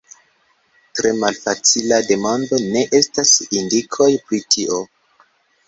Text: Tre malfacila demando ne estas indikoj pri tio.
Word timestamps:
Tre 0.99 1.11
malfacila 1.23 1.99
demando 2.13 2.59
ne 2.65 2.83
estas 3.03 3.37
indikoj 3.61 4.11
pri 4.27 4.43
tio. 4.57 4.83